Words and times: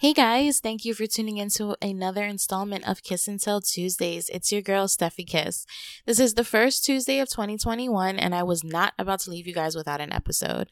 Hey 0.00 0.14
guys, 0.14 0.60
thank 0.60 0.86
you 0.86 0.94
for 0.94 1.06
tuning 1.06 1.36
into 1.36 1.76
another 1.82 2.24
installment 2.24 2.88
of 2.88 3.02
Kiss 3.02 3.28
and 3.28 3.38
Tell 3.38 3.60
Tuesdays. 3.60 4.30
It's 4.30 4.50
your 4.50 4.62
girl, 4.62 4.86
Stephy 4.86 5.26
Kiss. 5.26 5.66
This 6.06 6.18
is 6.18 6.32
the 6.32 6.42
first 6.42 6.86
Tuesday 6.86 7.18
of 7.18 7.28
2021, 7.28 8.18
and 8.18 8.34
I 8.34 8.42
was 8.42 8.64
not 8.64 8.94
about 8.98 9.20
to 9.20 9.30
leave 9.30 9.46
you 9.46 9.52
guys 9.52 9.76
without 9.76 10.00
an 10.00 10.10
episode. 10.10 10.70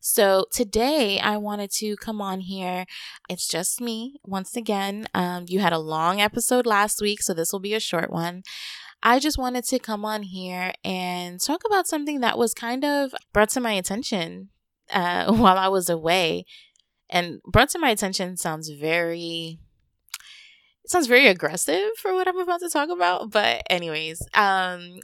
So 0.00 0.46
today 0.50 1.20
I 1.20 1.36
wanted 1.36 1.70
to 1.72 1.94
come 1.96 2.22
on 2.22 2.40
here. 2.40 2.86
It's 3.28 3.46
just 3.46 3.82
me 3.82 4.18
once 4.24 4.56
again. 4.56 5.08
Um, 5.12 5.44
you 5.46 5.58
had 5.58 5.74
a 5.74 5.78
long 5.78 6.22
episode 6.22 6.64
last 6.64 7.02
week, 7.02 7.20
so 7.20 7.34
this 7.34 7.52
will 7.52 7.60
be 7.60 7.74
a 7.74 7.80
short 7.80 8.10
one. 8.10 8.44
I 9.02 9.18
just 9.18 9.36
wanted 9.36 9.64
to 9.64 9.78
come 9.78 10.06
on 10.06 10.22
here 10.22 10.72
and 10.82 11.38
talk 11.38 11.64
about 11.66 11.86
something 11.86 12.20
that 12.20 12.38
was 12.38 12.54
kind 12.54 12.86
of 12.86 13.14
brought 13.34 13.50
to 13.50 13.60
my 13.60 13.72
attention 13.72 14.48
uh, 14.90 15.30
while 15.34 15.58
I 15.58 15.68
was 15.68 15.90
away 15.90 16.46
and 17.10 17.42
brought 17.42 17.70
to 17.70 17.78
my 17.78 17.90
attention 17.90 18.36
sounds 18.36 18.70
very 18.70 19.58
it 20.84 20.90
sounds 20.90 21.06
very 21.06 21.26
aggressive 21.26 21.90
for 22.00 22.14
what 22.14 22.26
I'm 22.26 22.38
about 22.38 22.60
to 22.60 22.70
talk 22.70 22.88
about. 22.88 23.30
But 23.30 23.62
anyways, 23.68 24.22
um 24.34 25.00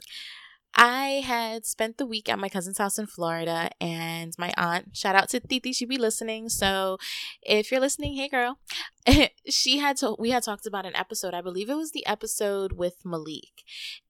I 0.79 1.23
had 1.25 1.65
spent 1.65 1.97
the 1.97 2.05
week 2.05 2.29
at 2.29 2.37
my 2.37 2.49
cousin's 2.49 2.77
house 2.77 2.99
in 2.99 3.07
Florida 3.07 3.71
and 3.81 4.33
my 4.37 4.53
aunt, 4.57 4.95
shout 4.95 5.15
out 5.15 5.27
to 5.29 5.39
Titi, 5.39 5.73
she'd 5.73 5.89
be 5.89 5.97
listening. 5.97 6.49
So 6.49 6.99
if 7.41 7.71
you're 7.71 7.81
listening, 7.81 8.15
hey 8.15 8.29
girl. 8.29 8.59
she 9.49 9.79
had 9.79 9.97
to 9.97 10.15
we 10.19 10.29
had 10.29 10.43
talked 10.43 10.67
about 10.67 10.85
an 10.85 10.95
episode. 10.95 11.33
I 11.33 11.41
believe 11.41 11.69
it 11.69 11.75
was 11.75 11.91
the 11.91 12.05
episode 12.05 12.73
with 12.73 12.97
Malik. 13.03 13.63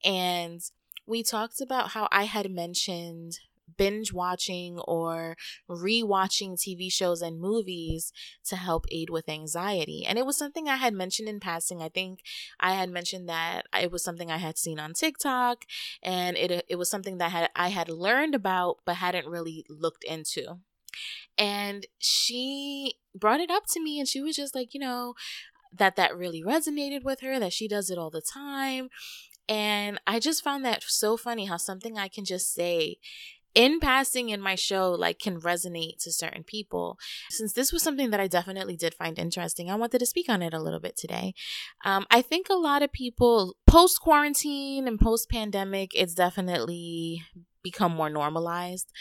And 0.04 0.62
we 1.06 1.24
talked 1.24 1.62
about 1.62 1.92
how 1.92 2.10
I 2.12 2.24
had 2.24 2.52
mentioned 2.52 3.40
binge 3.78 4.14
watching 4.14 4.80
or 4.80 5.36
rewatching 5.70 6.54
TV 6.54 6.92
shows 6.92 7.22
and 7.22 7.40
movies 7.40 8.12
to 8.46 8.56
help 8.56 8.86
aid 8.92 9.10
with 9.10 9.30
anxiety. 9.30 10.06
And 10.06 10.18
it 10.18 10.26
was 10.26 10.38
something 10.38 10.68
I 10.68 10.78
had 10.78 10.94
mentioned 10.94 11.30
in 11.30 11.40
passing. 11.40 11.82
I 11.82 11.90
think 11.90 12.22
I 12.60 12.74
had 12.74 12.90
mentioned 12.90 13.30
that 13.30 13.66
it 13.80 13.92
was 13.92 14.04
something 14.04 14.32
I 14.32 14.38
had 14.38 14.58
seen 14.58 14.80
on 14.80 14.94
TikTok 14.94 15.66
and 16.04 16.38
it 16.38 16.66
it 16.68 16.76
was 16.76 16.90
something 16.90 17.18
that 17.18 17.32
had 17.32 17.50
I 17.56 17.70
had 17.70 17.90
learned 17.90 18.36
about 18.36 18.80
but 18.86 18.96
hadn't 18.96 19.28
really 19.28 19.66
looked 19.70 20.04
into. 20.04 20.60
And 21.38 21.86
she 22.00 22.96
brought 23.14 23.40
it 23.40 23.52
up 23.52 23.66
to 23.68 23.80
me 23.82 24.00
and 24.00 24.08
she 24.08 24.22
was 24.22 24.36
just 24.36 24.56
like, 24.56 24.74
you 24.74 24.80
know, 24.80 25.14
that 25.74 25.96
that 25.96 26.18
really 26.18 26.44
resonated 26.44 27.04
with 27.04 27.22
her, 27.22 27.40
that 27.40 27.54
she 27.54 27.68
does 27.68 27.90
it 27.90 27.98
all 27.98 28.10
the 28.10 28.22
time. 28.22 28.90
And 29.50 30.00
I 30.06 30.20
just 30.20 30.44
found 30.44 30.66
that 30.66 30.84
so 30.84 31.16
funny 31.16 31.46
how 31.46 31.58
something 31.58 31.98
I 31.98 32.10
can 32.10 32.26
just 32.26 32.54
say 32.54 32.98
in 33.56 33.80
passing 33.80 34.30
in 34.30 34.42
my 34.42 34.56
show 34.56 34.92
like 34.92 35.20
can 35.20 35.40
resonate 35.40 35.98
to 36.04 36.12
certain 36.12 36.44
people. 36.44 36.98
Since 37.30 37.54
this 37.54 37.72
was 37.72 37.84
something 37.84 38.10
that 38.12 38.20
i 38.20 38.28
definitely 38.28 38.76
did 38.76 38.94
find 38.94 39.18
interesting 39.18 39.70
i 39.70 39.76
wanted 39.76 40.00
to 40.00 40.06
speak 40.06 40.30
on 40.30 40.42
it 40.42 40.54
a 40.54 40.62
little 40.62 40.80
bit 40.80 40.98
today. 40.98 41.34
Um, 41.86 42.06
i 42.12 42.22
think 42.22 42.48
a 42.50 42.56
lot 42.56 42.84
of 42.84 42.92
people 42.92 43.56
post 43.66 44.02
quarantine 44.02 44.88
and 44.88 45.00
post 45.00 45.30
pandemic 45.30 45.92
it's 45.94 46.14
definitely 46.14 47.24
become 47.64 47.94
more 47.94 48.10
normalized. 48.10 48.92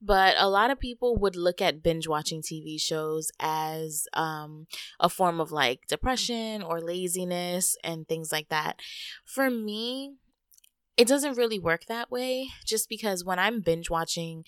But 0.00 0.34
a 0.38 0.48
lot 0.48 0.70
of 0.70 0.80
people 0.80 1.16
would 1.18 1.36
look 1.36 1.60
at 1.60 1.82
binge 1.82 2.08
watching 2.08 2.42
tv 2.42 2.80
shows 2.80 3.30
as 3.40 4.06
um, 4.12 4.66
a 5.00 5.08
form 5.08 5.40
of 5.40 5.52
like 5.52 5.80
depression 5.88 6.62
or 6.62 6.80
laziness 6.80 7.76
and 7.84 8.08
things 8.08 8.32
like 8.32 8.48
that. 8.48 8.80
For 9.24 9.50
me 9.50 10.14
it 10.96 11.08
doesn't 11.08 11.36
really 11.36 11.58
work 11.58 11.86
that 11.86 12.10
way 12.10 12.48
just 12.64 12.88
because 12.88 13.24
when 13.24 13.38
I'm 13.38 13.60
binge 13.60 13.90
watching 13.90 14.44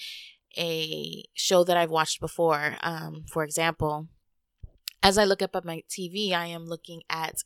a 0.57 1.25
show 1.35 1.65
that 1.65 1.77
I've 1.77 1.91
watched 1.91 2.21
before, 2.21 2.77
um, 2.83 3.25
for 3.29 3.43
example, 3.43 4.09
as 5.03 5.19
I 5.19 5.25
look 5.25 5.43
up 5.43 5.55
at 5.55 5.65
my 5.65 5.83
TV, 5.89 6.33
I 6.33 6.47
am 6.47 6.65
looking 6.65 7.03
at 7.11 7.43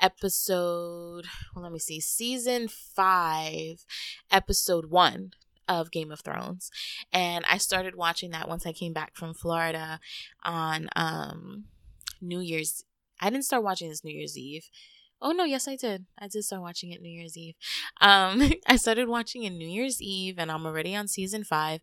episode, 0.00 1.26
well, 1.54 1.62
let 1.62 1.72
me 1.72 1.78
see, 1.78 2.00
season 2.00 2.68
five, 2.68 3.84
episode 4.30 4.86
one 4.86 5.32
of 5.68 5.90
Game 5.90 6.10
of 6.10 6.20
Thrones. 6.20 6.70
And 7.12 7.44
I 7.48 7.58
started 7.58 7.94
watching 7.94 8.30
that 8.30 8.48
once 8.48 8.66
I 8.66 8.72
came 8.72 8.92
back 8.92 9.16
from 9.16 9.34
Florida 9.34 10.00
on 10.44 10.88
um, 10.96 11.64
New 12.20 12.40
Year's. 12.40 12.84
I 13.20 13.30
didn't 13.30 13.44
start 13.44 13.62
watching 13.62 13.88
this 13.88 14.04
New 14.04 14.12
Year's 14.12 14.36
Eve. 14.36 14.68
Oh 15.22 15.30
no, 15.32 15.44
yes 15.44 15.66
I 15.66 15.76
did. 15.76 16.04
I 16.18 16.28
did 16.28 16.44
start 16.44 16.62
watching 16.62 16.92
it 16.92 17.00
New 17.00 17.10
Year's 17.10 17.36
Eve. 17.36 17.54
Um 18.00 18.42
I 18.66 18.76
started 18.76 19.08
watching 19.08 19.44
it 19.44 19.50
New 19.50 19.68
Year's 19.68 20.02
Eve 20.02 20.34
and 20.38 20.50
I'm 20.50 20.66
already 20.66 20.94
on 20.94 21.08
season 21.08 21.44
5. 21.44 21.80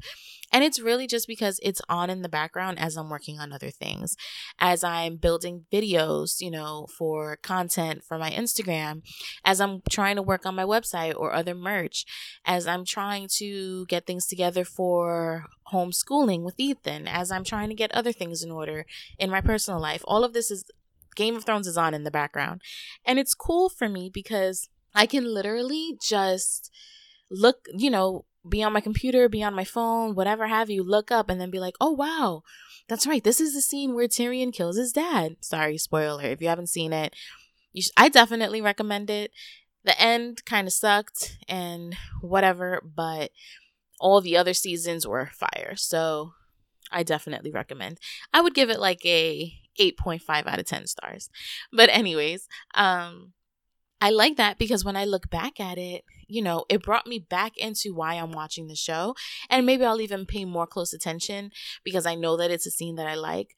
And 0.52 0.64
it's 0.64 0.80
really 0.80 1.08
just 1.08 1.28
because 1.28 1.60
it's 1.64 1.82
on 1.90 2.10
in 2.10 2.22
the 2.22 2.30
background 2.30 2.78
as 2.78 2.98
I'm 2.98 3.10
working 3.10 3.40
on 3.40 3.52
other 3.52 3.72
things. 3.72 4.16
As 4.60 4.84
I'm 4.84 5.16
building 5.16 5.66
videos, 5.72 6.42
you 6.42 6.52
know, 6.52 6.88
for 6.98 7.38
content 7.38 8.04
for 8.04 8.18
my 8.18 8.30
Instagram, 8.32 9.02
as 9.46 9.62
I'm 9.62 9.82
trying 9.90 10.18
to 10.18 10.22
work 10.22 10.46
on 10.46 10.56
my 10.56 10.66
website 10.66 11.16
or 11.16 11.34
other 11.34 11.56
merch, 11.56 12.06
as 12.46 12.68
I'm 12.68 12.86
trying 12.86 13.28
to 13.38 13.86
get 13.88 14.06
things 14.06 14.28
together 14.28 14.66
for 14.66 15.46
homeschooling 15.72 16.44
with 16.44 16.60
Ethan, 16.60 17.08
as 17.08 17.32
I'm 17.32 17.44
trying 17.44 17.70
to 17.70 17.76
get 17.76 17.92
other 17.94 18.12
things 18.12 18.44
in 18.44 18.52
order 18.52 18.86
in 19.18 19.30
my 19.30 19.42
personal 19.42 19.80
life. 19.80 20.02
All 20.06 20.24
of 20.24 20.34
this 20.34 20.52
is 20.52 20.66
Game 21.16 21.36
of 21.36 21.46
Thrones 21.46 21.68
is 21.68 21.78
on 21.78 21.94
in 21.94 22.04
the 22.04 22.12
background. 22.12 22.62
And 23.06 23.20
it's 23.20 23.34
cool 23.34 23.70
for 23.70 23.90
me 23.90 24.10
because 24.14 24.70
I 24.94 25.06
can 25.06 25.26
literally 25.26 25.98
just 26.02 26.72
look, 27.30 27.66
you 27.74 27.90
know, 27.90 28.26
be 28.48 28.64
on 28.64 28.74
my 28.74 28.82
computer, 28.82 29.30
be 29.30 29.44
on 29.44 29.54
my 29.54 29.64
phone, 29.64 30.16
whatever 30.16 30.48
have 30.48 30.70
you, 30.70 30.84
look 30.84 31.12
up 31.12 31.30
and 31.30 31.40
then 31.40 31.52
be 31.52 31.60
like, 31.60 31.76
oh, 31.80 31.92
wow, 31.92 32.44
that's 32.88 33.08
right. 33.08 33.24
This 33.24 33.40
is 33.40 33.54
the 33.54 33.62
scene 33.62 33.94
where 33.94 34.08
Tyrion 34.08 34.54
kills 34.54 34.78
his 34.78 34.92
dad. 34.92 35.38
Sorry, 35.42 35.78
spoiler. 35.78 36.24
If 36.24 36.42
you 36.42 36.48
haven't 36.48 36.70
seen 36.70 36.92
it, 36.92 37.16
sh- 37.80 37.90
I 37.96 38.10
definitely 38.10 38.62
recommend 38.62 39.10
it. 39.10 39.32
The 39.84 40.00
end 40.00 40.46
kind 40.46 40.68
of 40.68 40.74
sucked 40.74 41.38
and 41.48 41.96
whatever, 42.22 42.82
but 42.84 43.32
all 44.00 44.22
the 44.22 44.38
other 44.38 44.54
seasons 44.54 45.08
were 45.08 45.32
fire. 45.34 45.76
So 45.76 46.34
I 46.92 47.04
definitely 47.04 47.52
recommend. 47.52 48.00
I 48.34 48.42
would 48.42 48.54
give 48.54 48.70
it 48.70 48.80
like 48.80 49.06
a 49.06 49.54
8.5 49.80 50.48
out 50.48 50.60
of 50.60 50.66
10 50.66 50.88
stars. 50.88 51.30
But 51.72 51.90
anyways, 51.90 52.48
um 52.76 53.34
I 54.04 54.10
like 54.10 54.38
that 54.38 54.58
because 54.58 54.84
when 54.84 54.96
I 54.96 55.06
look 55.06 55.30
back 55.30 55.60
at 55.60 55.78
it, 55.78 56.04
you 56.28 56.42
know, 56.42 56.66
it 56.70 56.82
brought 56.82 57.06
me 57.06 57.20
back 57.20 57.56
into 57.56 57.94
why 57.94 58.16
I'm 58.16 58.32
watching 58.32 58.66
the 58.66 58.76
show. 58.76 59.14
And 59.48 59.64
maybe 59.64 59.86
I'll 59.86 60.02
even 60.02 60.26
pay 60.26 60.44
more 60.44 60.66
close 60.66 60.92
attention 60.92 61.52
because 61.84 62.08
I 62.08 62.16
know 62.16 62.36
that 62.38 62.50
it's 62.50 62.66
a 62.66 62.72
scene 62.72 62.96
that 62.96 63.06
I 63.06 63.14
like, 63.14 63.50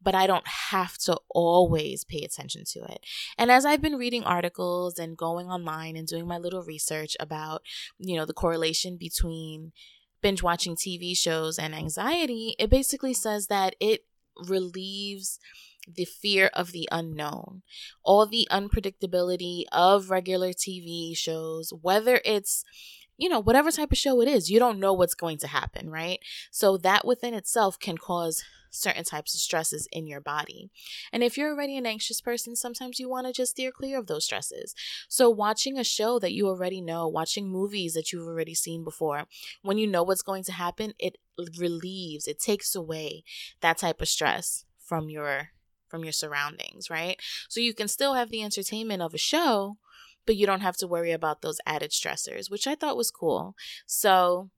but 0.00 0.14
I 0.14 0.28
don't 0.28 0.46
have 0.46 0.96
to 0.98 1.18
always 1.28 2.04
pay 2.04 2.22
attention 2.22 2.62
to 2.74 2.84
it. 2.84 3.00
And 3.36 3.50
as 3.50 3.66
I've 3.66 3.82
been 3.82 3.96
reading 3.96 4.22
articles 4.22 4.98
and 4.98 5.16
going 5.16 5.48
online 5.48 5.96
and 5.96 6.06
doing 6.06 6.28
my 6.28 6.38
little 6.38 6.62
research 6.62 7.16
about, 7.18 7.62
you 7.98 8.16
know, 8.16 8.24
the 8.24 8.32
correlation 8.32 8.96
between 8.96 9.72
binge 10.22 10.42
watching 10.42 10.76
TV 10.76 11.16
shows 11.16 11.58
and 11.58 11.74
anxiety, 11.74 12.54
it 12.58 12.70
basically 12.70 13.14
says 13.14 13.48
that 13.48 13.74
it 13.80 14.04
relieves 14.46 15.38
the 15.86 16.04
fear 16.04 16.50
of 16.52 16.72
the 16.72 16.88
unknown, 16.92 17.62
all 18.02 18.26
the 18.26 18.46
unpredictability 18.50 19.64
of 19.72 20.10
regular 20.10 20.50
TV 20.50 21.16
shows, 21.16 21.72
whether 21.80 22.20
it's 22.24 22.64
you 23.18 23.28
know, 23.28 23.40
whatever 23.40 23.72
type 23.72 23.90
of 23.90 23.98
show 23.98 24.20
it 24.20 24.28
is, 24.28 24.48
you 24.48 24.60
don't 24.60 24.78
know 24.78 24.92
what's 24.92 25.14
going 25.14 25.38
to 25.38 25.48
happen, 25.48 25.90
right? 25.90 26.20
So 26.52 26.76
that 26.78 27.04
within 27.04 27.34
itself 27.34 27.78
can 27.78 27.98
cause 27.98 28.44
certain 28.70 29.04
types 29.04 29.34
of 29.34 29.40
stresses 29.40 29.88
in 29.92 30.06
your 30.06 30.20
body. 30.20 30.70
And 31.12 31.22
if 31.22 31.36
you're 31.36 31.50
already 31.50 31.76
an 31.76 31.86
anxious 31.86 32.20
person, 32.20 32.56
sometimes 32.56 32.98
you 32.98 33.08
want 33.08 33.26
to 33.26 33.32
just 33.32 33.52
steer 33.52 33.70
clear 33.70 33.98
of 33.98 34.06
those 34.06 34.24
stresses. 34.24 34.74
So 35.08 35.30
watching 35.30 35.78
a 35.78 35.84
show 35.84 36.18
that 36.18 36.32
you 36.32 36.48
already 36.48 36.80
know, 36.80 37.08
watching 37.08 37.48
movies 37.48 37.94
that 37.94 38.12
you've 38.12 38.26
already 38.26 38.54
seen 38.54 38.84
before, 38.84 39.24
when 39.62 39.78
you 39.78 39.86
know 39.86 40.02
what's 40.02 40.22
going 40.22 40.44
to 40.44 40.52
happen, 40.52 40.94
it 40.98 41.16
relieves, 41.58 42.26
it 42.26 42.40
takes 42.40 42.74
away 42.74 43.24
that 43.60 43.78
type 43.78 44.00
of 44.00 44.08
stress 44.08 44.64
from 44.78 45.08
your 45.08 45.50
from 45.88 46.04
your 46.04 46.12
surroundings, 46.12 46.90
right? 46.90 47.18
So 47.48 47.60
you 47.60 47.72
can 47.72 47.88
still 47.88 48.12
have 48.12 48.30
the 48.30 48.42
entertainment 48.42 49.00
of 49.00 49.14
a 49.14 49.18
show, 49.18 49.78
but 50.26 50.36
you 50.36 50.46
don't 50.46 50.60
have 50.60 50.76
to 50.78 50.86
worry 50.86 51.12
about 51.12 51.40
those 51.40 51.60
added 51.64 51.92
stressors, 51.92 52.50
which 52.50 52.66
I 52.66 52.74
thought 52.74 52.96
was 52.96 53.10
cool. 53.10 53.54
So 53.86 54.50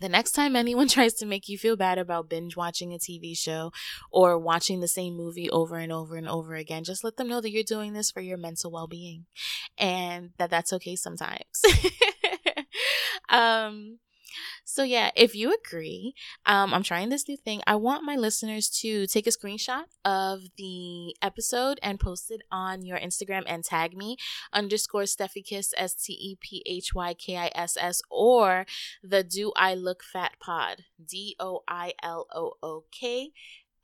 the 0.00 0.08
next 0.08 0.32
time 0.32 0.56
anyone 0.56 0.88
tries 0.88 1.14
to 1.14 1.26
make 1.26 1.48
you 1.48 1.58
feel 1.58 1.76
bad 1.76 1.98
about 1.98 2.28
binge 2.28 2.56
watching 2.56 2.92
a 2.92 2.98
TV 2.98 3.36
show 3.36 3.72
or 4.10 4.38
watching 4.38 4.80
the 4.80 4.88
same 4.88 5.16
movie 5.16 5.50
over 5.50 5.76
and 5.76 5.92
over 5.92 6.16
and 6.16 6.28
over 6.28 6.54
again, 6.54 6.84
just 6.84 7.04
let 7.04 7.16
them 7.16 7.28
know 7.28 7.40
that 7.40 7.50
you're 7.50 7.62
doing 7.62 7.92
this 7.92 8.10
for 8.10 8.20
your 8.20 8.38
mental 8.38 8.70
well 8.70 8.86
being 8.86 9.26
and 9.78 10.30
that 10.38 10.50
that's 10.50 10.72
okay 10.72 10.96
sometimes. 10.96 11.62
um, 13.28 13.98
so 14.64 14.82
yeah, 14.82 15.10
if 15.16 15.34
you 15.34 15.54
agree, 15.54 16.14
um, 16.46 16.72
I'm 16.72 16.82
trying 16.82 17.08
this 17.08 17.28
new 17.28 17.36
thing. 17.36 17.62
I 17.66 17.76
want 17.76 18.04
my 18.04 18.16
listeners 18.16 18.68
to 18.80 19.06
take 19.06 19.26
a 19.26 19.30
screenshot 19.30 19.84
of 20.04 20.42
the 20.56 21.16
episode 21.20 21.78
and 21.82 21.98
post 21.98 22.30
it 22.30 22.42
on 22.50 22.84
your 22.84 22.98
Instagram 22.98 23.42
and 23.46 23.64
tag 23.64 23.96
me 23.96 24.16
underscore 24.52 25.02
Stephy 25.02 25.44
Kiss 25.44 25.74
S 25.76 25.94
T 25.94 26.12
E 26.12 26.36
P 26.40 26.62
H 26.66 26.94
Y 26.94 27.14
K 27.14 27.36
I 27.36 27.50
S 27.54 27.76
S 27.80 28.02
or 28.10 28.66
the 29.02 29.24
Do 29.24 29.52
I 29.56 29.74
Look 29.74 30.02
Fat 30.02 30.32
Pod 30.40 30.84
D 31.04 31.36
O 31.40 31.62
I 31.66 31.94
L 32.02 32.26
O 32.32 32.52
O 32.62 32.84
K 32.92 33.30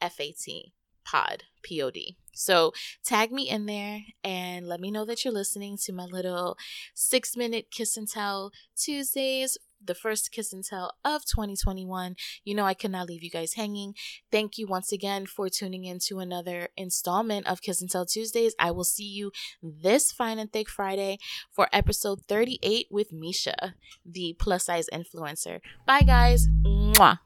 F 0.00 0.20
A 0.20 0.32
T 0.32 0.72
pod, 1.04 1.44
P 1.62 1.82
O 1.82 1.90
D. 1.90 2.16
So 2.34 2.72
tag 3.04 3.32
me 3.32 3.48
in 3.48 3.66
there 3.66 4.00
and 4.22 4.66
let 4.68 4.80
me 4.80 4.90
know 4.90 5.04
that 5.06 5.24
you're 5.24 5.34
listening 5.34 5.76
to 5.84 5.92
my 5.92 6.04
little 6.04 6.56
six 6.94 7.36
minute 7.36 7.70
kiss 7.70 7.96
and 7.96 8.08
tell 8.08 8.52
Tuesdays 8.76 9.58
the 9.84 9.94
first 9.94 10.32
kiss 10.32 10.52
and 10.52 10.64
tell 10.64 10.92
of 11.04 11.24
2021. 11.24 12.16
You 12.44 12.54
know, 12.54 12.64
I 12.64 12.74
could 12.74 12.90
not 12.90 13.08
leave 13.08 13.22
you 13.22 13.30
guys 13.30 13.54
hanging. 13.54 13.94
Thank 14.30 14.58
you 14.58 14.66
once 14.66 14.92
again 14.92 15.26
for 15.26 15.48
tuning 15.48 15.84
in 15.84 15.98
to 16.06 16.18
another 16.18 16.68
installment 16.76 17.46
of 17.46 17.62
Kiss 17.62 17.80
and 17.80 17.90
Tell 17.90 18.06
Tuesdays. 18.06 18.54
I 18.58 18.70
will 18.70 18.84
see 18.84 19.04
you 19.08 19.32
this 19.62 20.12
Fine 20.12 20.38
and 20.38 20.52
Thick 20.52 20.68
Friday 20.68 21.18
for 21.50 21.68
episode 21.72 22.22
38 22.28 22.86
with 22.90 23.12
Misha, 23.12 23.74
the 24.04 24.36
plus 24.38 24.66
size 24.66 24.86
influencer. 24.92 25.60
Bye, 25.86 26.02
guys. 26.02 26.48
Mwah. 26.64 27.18